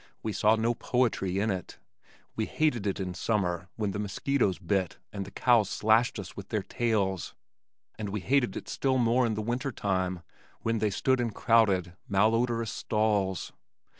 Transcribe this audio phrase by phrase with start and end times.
[0.23, 1.77] We saw no poetry in it.
[2.35, 6.49] We hated it in summer when the mosquitoes bit and the cows slashed us with
[6.49, 7.35] their tails,
[7.99, 10.23] and we hated it still more in the winter time
[10.61, 13.53] when they stood in crowded malodorous stalls.